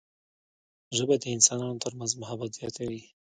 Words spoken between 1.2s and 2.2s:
انسانانو ترمنځ